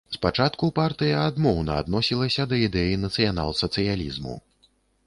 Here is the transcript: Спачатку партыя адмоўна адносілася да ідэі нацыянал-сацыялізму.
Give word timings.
Спачатку 0.15 0.69
партыя 0.79 1.19
адмоўна 1.31 1.77
адносілася 1.83 2.49
да 2.55 2.63
ідэі 2.69 2.99
нацыянал-сацыялізму. 3.07 4.35